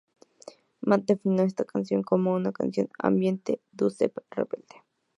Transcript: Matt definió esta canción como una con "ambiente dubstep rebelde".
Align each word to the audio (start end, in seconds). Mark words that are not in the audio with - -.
Matt 0.81 1.05
definió 1.05 1.43
esta 1.43 1.63
canción 1.63 2.01
como 2.01 2.33
una 2.33 2.51
con 2.51 2.71
"ambiente 2.97 3.61
dubstep 3.71 4.17
rebelde". 4.31 4.81